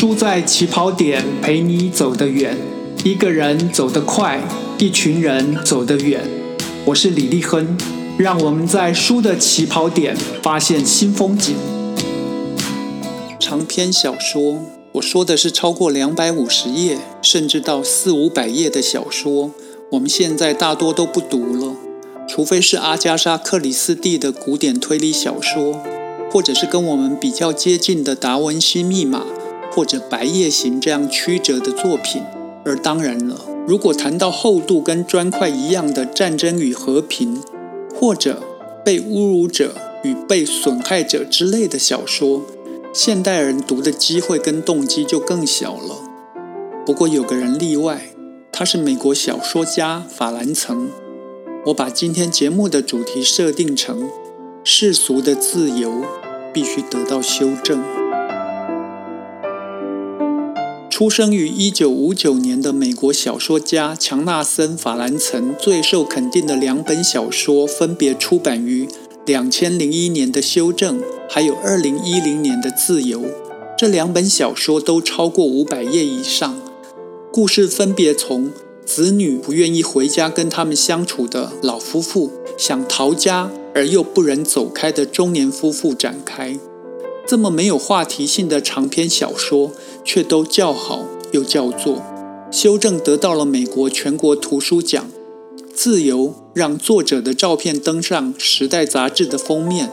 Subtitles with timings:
[0.00, 2.56] 输在起跑点，陪你走得远。
[3.02, 4.40] 一个人走得快，
[4.78, 6.22] 一群人走得远。
[6.84, 7.76] 我是李立亨，
[8.16, 11.56] 让我们在书的起跑点发现新风景。
[13.40, 14.60] 长篇小说，
[14.92, 19.50] 我说的是超过两百五十页，甚至到四五百页的小说，
[19.90, 21.74] 我们现在大多都不读了，
[22.28, 25.82] 除非是阿加莎·克里斯蒂的古典推理小说。
[26.30, 29.20] 或者是跟我们比较接近的《达文西密码》
[29.70, 32.22] 或者《白夜行》这样曲折的作品，
[32.64, 37.36] 而当然了，如果谈到厚度跟砖块一样的《战争与和平》，
[37.94, 38.42] 或者
[38.84, 42.42] 被侮辱者与被损害者之类的小说，
[42.92, 45.96] 现代人读的机会跟动机就更小了。
[46.86, 48.10] 不过有个人例外，
[48.50, 50.88] 他是美国小说家法兰岑。
[51.66, 54.08] 我把今天节目的主题设定成。
[54.64, 56.04] 世俗的自由
[56.52, 57.97] 必须得到修正。
[60.98, 68.88] 出生于一九五九年的美国小说家强纳森·法兰岑最受肯定的两本小说，分别出版于
[69.24, 70.98] 两千零一年的《修正》，
[71.30, 73.20] 还有二零一零年的《自由》。
[73.78, 76.60] 这两本小说都超过五百页以上，
[77.32, 78.50] 故事分别从
[78.84, 83.52] 子女不愿意回家跟他们相处的老夫妇想逃家。
[83.74, 86.58] 而又不忍走开的中年夫妇展开，
[87.28, 92.02] 这么没有话题性的长篇小说，却都叫好又叫座。
[92.50, 95.10] 修正得到了美国全国图书奖，
[95.74, 99.92] 自由让作者的照片登上《时代》杂志的封面，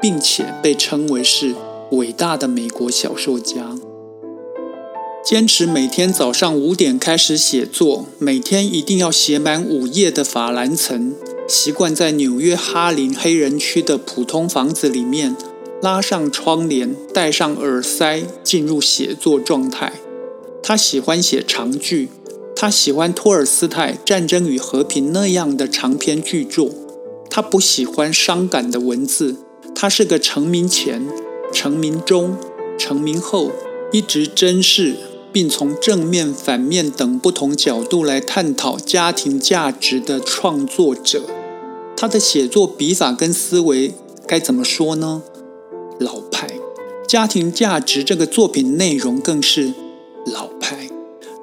[0.00, 1.56] 并且被称为是
[1.90, 3.74] 伟大的美国小说家。
[5.24, 11.12] 坚持每天早上五点开始写作，每天一定要写满五页的法兰岑。
[11.48, 15.36] 习惯在纽约哈林黑人区的普通房子里面，
[15.82, 19.92] 拉上窗帘，戴上耳塞，进入写作状态。
[20.62, 22.08] 他喜欢写长句，
[22.54, 26.70] 他喜欢托尔斯泰《战争与和平》那样的长篇巨作。
[27.30, 29.36] 他不喜欢伤感的文字。
[29.74, 31.06] 他是个成名前、
[31.52, 32.36] 成名中、
[32.78, 33.50] 成名后，
[33.92, 34.96] 一直珍视。
[35.32, 41.24] 并从正面、反面等不同角度来探讨家庭价值的创作者，
[41.94, 43.92] 他的写作笔法跟思维
[44.26, 45.22] 该怎么说呢？
[45.98, 46.48] 老派。
[47.06, 49.72] 家庭价值这个作品内容更是
[50.26, 50.88] 老派。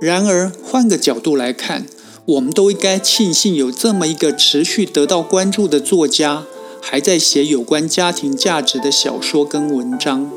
[0.00, 1.86] 然而换个角度来看，
[2.24, 6.44] 我们都应该庆幸有这么一个持续得到关注的作家，
[6.80, 10.30] 还在写有关家庭价值的小说跟文章。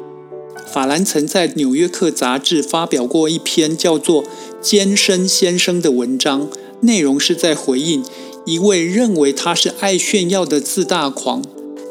[0.68, 4.24] 法兰曾在《纽约客》杂志发表过一篇叫做
[4.62, 6.48] 《尖身先生》的文章，
[6.82, 8.04] 内容是在回应
[8.46, 11.42] 一位认为他是爱炫耀的自大狂，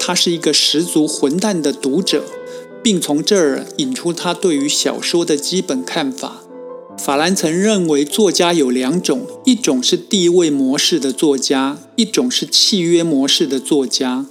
[0.06, 2.24] 他是一个十足混蛋的读者，
[2.82, 6.42] 并从这儿引出他对于小说的基本看法。
[6.98, 14.26] 法兰曾认为作家有两种，一种是地位模式的作家，一种是契约模式的作家。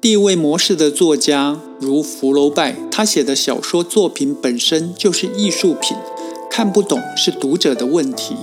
[0.00, 5.94] 地位模式的作家如福楼拜，他写的小说作品本身就是艺术品，
[6.50, 8.34] 看不懂是读者的问题；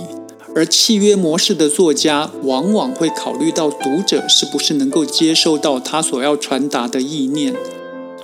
[0.56, 7.54] 而契约模式的作家往往会考虑到读者是不是能够接受到他所要传达的意念。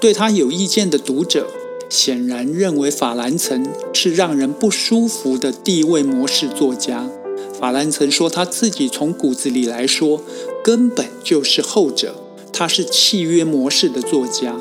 [0.00, 1.46] 对他有意见的读者，
[1.90, 3.62] 显然认为法兰岑
[3.92, 7.06] 是让人不舒服的地位模式作家。
[7.60, 10.22] 法兰岑说他自己从骨子里来说，
[10.64, 12.14] 根本就是后者。
[12.50, 14.56] 他是契约模式的作家。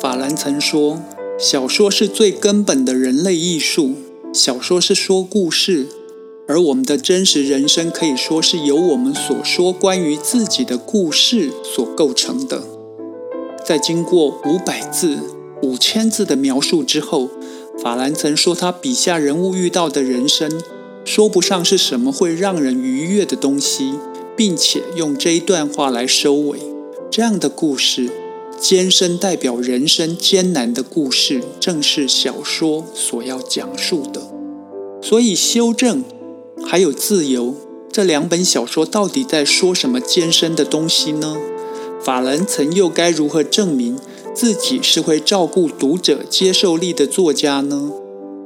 [0.00, 1.00] 法兰岑说
[1.38, 3.94] ：“小说是最根本的人类艺术。
[4.32, 5.86] 小说是说故事，
[6.52, 12.62] 而我们的真实人生可以说是由我们所说关于自己的故事所构成的。”
[13.64, 15.16] 在经过五百字、
[15.62, 17.30] 五千字的描述之后，
[17.82, 20.60] 法兰曾说：“他笔下人物遇到的人生，
[21.06, 23.94] 说不上是什么会让人愉悦的东西，
[24.36, 26.58] 并且用这一段话来收尾。”
[27.10, 28.10] 这样的故事，
[28.58, 34.20] 艰深代表人生艰难的故事，正是小说所要讲述的。
[35.00, 36.04] 所以，修正
[36.66, 37.54] 还有自由
[37.90, 41.36] 这两本小说，到底在说什么艰深的东西呢？
[42.02, 43.98] 法兰曾又该如何证明
[44.34, 47.92] 自己是会照顾读者接受力的作家呢？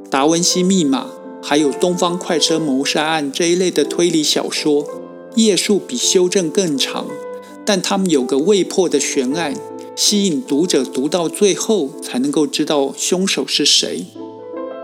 [0.09, 1.07] 达文西密码
[1.41, 4.85] 还有东方快车谋杀案这一类的推理小说，
[5.35, 7.07] 页数比修正更长。
[7.65, 9.53] 但他们有个未破的悬案，
[9.95, 14.05] 吸引读者读到最后才能够知道凶手是谁。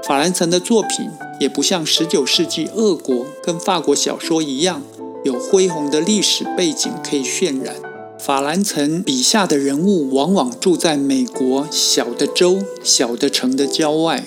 [0.05, 1.09] 法兰岑的作品
[1.43, 4.81] 也不像十九世纪俄国跟法国小说一样，
[5.25, 7.75] 有恢宏的历史背景可以渲染。
[8.17, 14.23] 法兰岑笔下的人物往往住在美国小的州、小的城的郊外。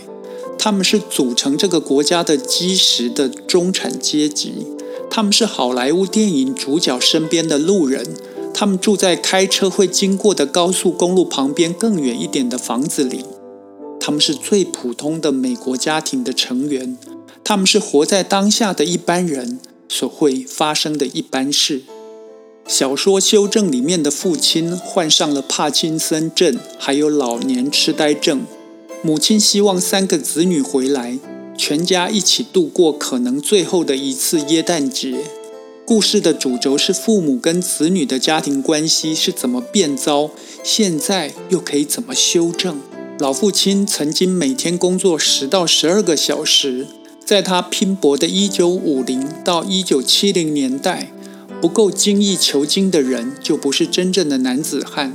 [0.58, 4.66] 他们是组成这个国家的基石的中产阶级，
[5.08, 8.14] 他们是好莱坞电影主角身边的路人，
[8.52, 13.24] 他们住在开车会经过的高速公路旁边更远一点的房子里，
[14.06, 16.96] 他们是最普通的美国家庭的成员，
[17.42, 19.58] 他们是活在当下的一般人
[19.88, 21.82] 所会发生的一般事。
[22.68, 28.42] 小说修正里面的父亲患上了帕金森症，还有老年痴呆症。
[29.02, 31.18] 母亲希望三个子女回来，
[31.58, 35.18] 全家一起度过可能最后的一次耶诞节。
[35.84, 40.30] 故事的主轴是父母跟子女的家庭关系是怎么变糟，
[40.62, 42.80] 现在又可以怎么修正？
[43.18, 46.86] 老父亲曾经每天工作十到十二个小时，
[47.24, 51.10] 在他拼搏的一九五零到一九七零年代，
[51.58, 55.14] 不够精益求精的人就不是真正的男子汉。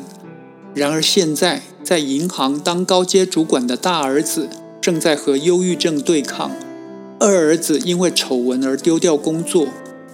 [0.74, 4.50] 然而现在，在银行当高阶主管的大儿子
[4.82, 6.50] 正在和忧郁症对抗，
[7.20, 9.68] 二儿子因为丑闻而丢掉工作，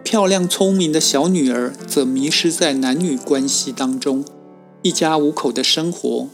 [0.03, 4.25] 漂亮聪明的小女儿则迷失在男女关系当中，
[4.81, 6.27] 一家五口的生活，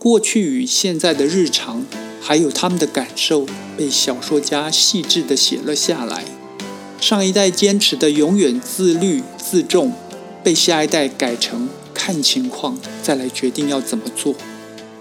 [0.00, 1.84] 过去与现在的日常，
[2.22, 3.44] 还有他们的感受，
[3.76, 6.24] 被小说家细致地写了下来。
[6.98, 9.92] 上一代坚持的永远自律自重，
[10.42, 11.68] 被下一代改成。
[11.92, 14.34] 看情况再来决定要怎么做。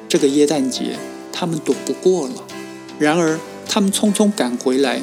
[0.09, 0.97] 这个耶诞节
[1.31, 2.43] 他们躲不过了。
[2.99, 5.01] 然而他们匆匆赶回来，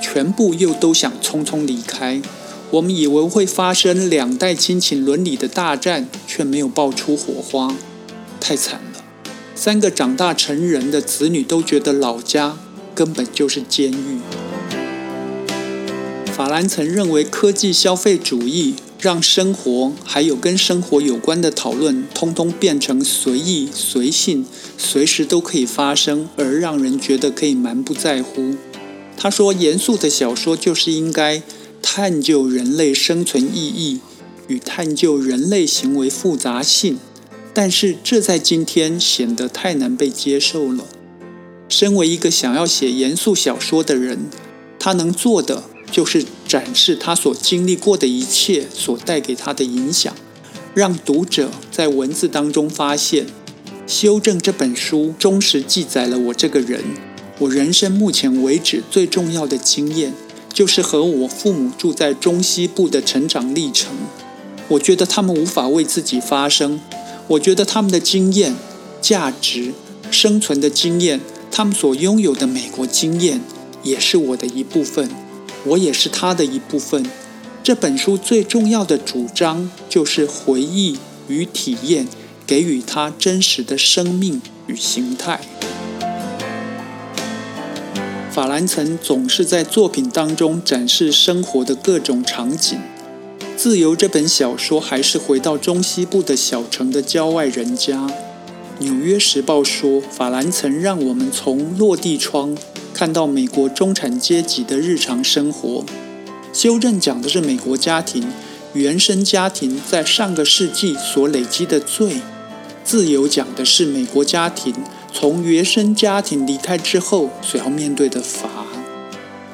[0.00, 2.22] 全部又都想匆匆离开。
[2.70, 7.74] 我们以为会发生两代亲情伦理的大战，却没有爆出火花，
[8.40, 8.87] 太惨了。
[9.60, 12.56] 三个长大成人的子女都觉得老家
[12.94, 14.20] 根本就是监狱。
[16.26, 18.76] 法兰曾认为科技消费主义。
[19.00, 24.44] 让生活还有跟生活有关的讨论，通通变成随意、随性，
[24.76, 28.56] 随时都可以发生，而让人觉得可以蛮不在乎。
[29.16, 31.40] 他说：“严肃的小说就是应该
[31.80, 34.00] 探究人类生存意义
[34.48, 36.98] 与探究人类行为复杂性，
[37.60, 40.84] 但是这在今天显得太难被接受了。
[41.68, 44.26] 身为一个想要写严肃小说的人，
[44.78, 50.14] 他能做的。”就是展示他所经历过的一切所带给他的影响，
[50.72, 53.26] 让读者在文字当中发现，
[53.88, 56.84] 《修正》这本书忠实记载了我这个人，
[57.40, 60.12] 我人生目前为止最重要的经验，
[60.52, 63.90] 就是和我父母住在中西部的成长历程。
[64.68, 66.78] 我觉得他们无法为自己发声，
[67.28, 68.54] 我觉得他们的经验、
[69.02, 69.74] 价值、
[70.10, 71.20] 生存的经验，
[71.50, 73.42] 他们所拥有的美国经验，
[73.82, 75.10] 也是我的一部分。
[75.64, 77.04] 我也是他的一部分。
[77.62, 80.96] 这本书最重要的主张就是回忆
[81.28, 82.08] 与体验，
[82.46, 85.40] 给予他真实的生命与形态。
[88.30, 92.78] 法兰岑总是在作品当中展示生活的各种场景。
[93.58, 98.06] 《自由》这本小说还是回到中西部的小城的郊外人家。
[98.78, 102.56] 《纽约时报》说，法兰曾让我们从落地窗。
[102.94, 105.84] 看到美国中产阶级的日常生活，
[106.52, 108.24] 修正讲的是美国家庭
[108.74, 112.20] 原生家庭在上个世纪所累积的罪；
[112.84, 114.72] 自由讲的是美国家庭
[115.12, 118.48] 从原生家庭离开之后所要面对的罚。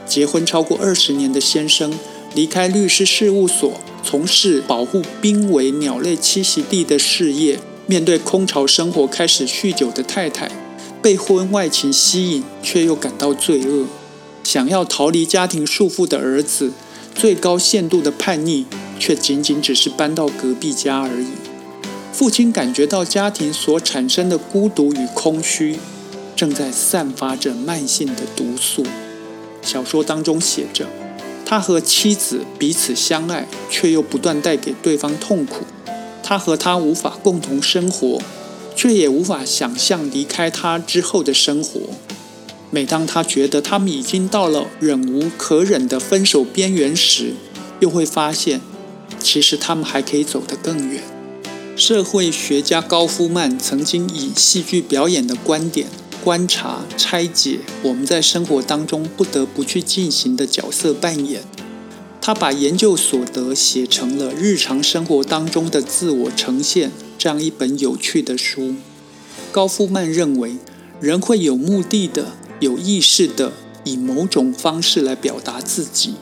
[0.06, 1.98] 结婚超过二十年的先生
[2.34, 10.50] 离开律师事务所，从事保护濒危鸟类栖息地的事业，面对空巢生活开始酗酒的太太。
[11.02, 13.86] 被婚外情吸引，却又感到罪恶；
[14.42, 16.72] 想要逃离家庭束缚的儿子，
[17.14, 18.64] 最高限度的叛逆，
[18.98, 21.26] 却仅仅只是搬到隔壁家而已。
[22.10, 25.78] 父亲感觉到家庭所产生的孤独与空虚，
[26.34, 28.86] 正在散发着慢性的毒素。
[29.60, 30.86] 小说当中写着，
[31.44, 35.64] 他和妻子彼此相爱，却又不断带给对方痛苦。
[36.22, 38.20] 他和他无法共同生活。
[38.76, 41.80] 却也无法想象离开他之后的生活。
[42.70, 47.34] 每当他觉得他们已经到了忍无可忍的分手边缘时，
[47.78, 48.60] 又会发现，
[49.20, 51.02] 其实他们还可以走得更远。
[51.76, 55.86] 社会学家高夫曼曾经以戏剧表演的观点
[56.24, 61.42] 观察、拆解我们在生活当中不得不去进行的角色扮演。
[62.22, 66.90] 他把研究所得写成了日常生活当中的自我呈现。
[67.18, 68.74] 这样一本有趣的书，
[69.52, 70.56] 高夫曼认为，
[71.00, 73.52] 人会有目的的、有意识的
[73.84, 76.14] 以某种方式来表达自己。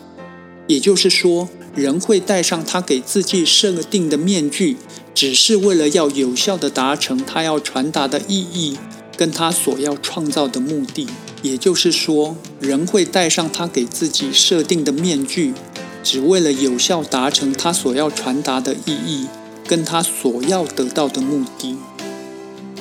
[0.67, 4.77] 也就是说，人会戴上他给自己设定的面具，
[5.13, 8.77] 只是为了要有效的达成他要传达的意义，
[9.17, 11.07] 跟他所要创造的目的。
[11.41, 15.53] 也就是说，人会戴上他给自己设定的面具，
[16.01, 19.27] 只为了有效达成他所要传达的意义，
[19.67, 21.75] 跟他所要得到的目的。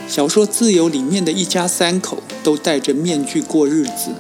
[0.09, 4.13] 小说《自由》里面的一家三口都戴着面具过日子，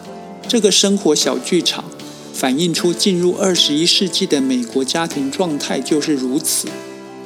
[0.48, 1.84] 这个生活小剧场
[2.32, 6.66] 反映出进入二十一世纪的美国家庭状态就是如此。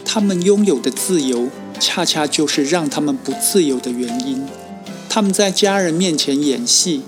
[0.05, 1.49] 他们拥有的自由，
[1.81, 4.45] 恰恰就是让他们不自由的原因。
[5.17, 7.01] 他们在家人面前演戏，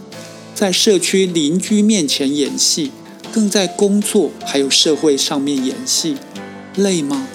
[0.54, 2.90] 在社区邻居面前演戏，
[3.30, 6.16] 更在工作还有社会上面演戏，
[6.74, 7.28] 累吗？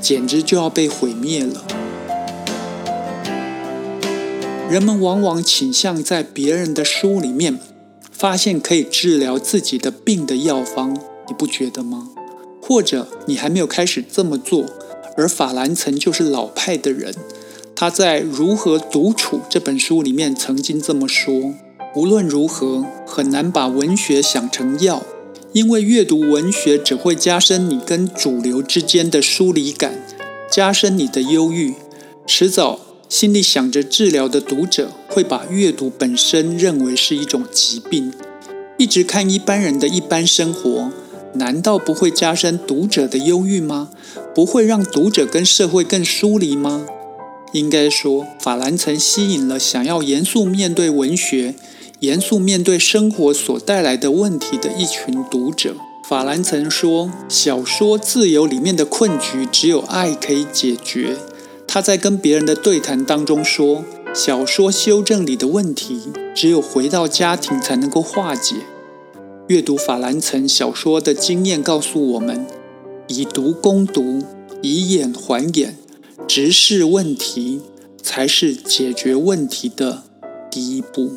[0.00, 1.66] 简直就要被毁灭了。
[4.70, 7.58] 人们往往倾向在别人的书里面
[8.12, 10.94] 发现可以治疗自己的病的药方，
[11.26, 12.10] 你不觉得吗？
[12.62, 14.66] 或者你还没有开始这么做，
[15.16, 17.12] 而法兰岑就是老派的人。
[17.80, 21.54] 他在《如何独处》这本书里面曾经这么说：
[21.96, 25.02] 无论如何，很难把文学想成药，
[25.54, 29.94] 因为阅读文学只会加深你跟主流之间的疏离感，
[30.52, 31.72] 加深你的忧郁。
[32.26, 38.12] 迟早，心里想着治疗的读者会把阅读本身认为是一种疾病。
[38.76, 40.92] 一直看一般人的一般生活，
[41.32, 43.88] 难道不会加深读者的忧郁吗？
[44.34, 46.84] 不会让读者跟社会更疏离吗？
[47.52, 51.54] 应该说，法兰曾吸引了想要严肃面对文学、
[51.98, 55.74] 严肃面对生活所带来的问题的一群读者。
[56.08, 61.16] 法兰曾说：“小说《自由》里面的困局只有爱可以解决。”
[61.66, 66.00] 他在跟别人的对谈当中说：“小说《修正》里的问题
[66.34, 68.56] 只有回到家庭才能够化解。”
[69.46, 72.46] 阅读法兰曾小说的经验告诉我们：
[73.08, 74.22] 以读攻读，
[74.62, 75.76] 以眼还眼。
[76.32, 77.60] 直视问题
[78.00, 80.04] 才是解决问题的
[80.48, 81.10] 第一步。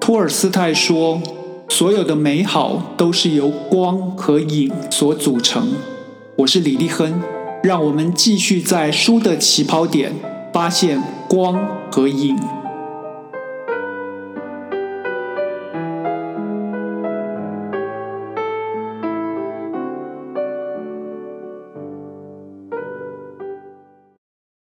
[0.00, 1.20] 托尔斯泰说
[1.68, 5.74] ：“所有的美好都是由光和影所组成。”
[6.38, 7.22] 我是李立亨，
[7.62, 10.14] 让我们继续在书的起跑点
[10.50, 12.38] 发现光和影。